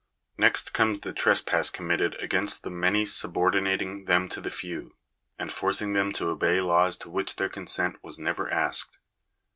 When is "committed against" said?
1.69-2.63